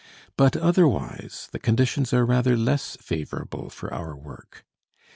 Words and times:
But 0.35 0.57
otherwise 0.57 1.47
the 1.51 1.59
conditions 1.59 2.11
are 2.11 2.25
rather 2.25 2.57
less 2.57 2.95
favorable 2.99 3.69
for 3.69 3.93
our 3.93 4.15
work. 4.15 4.65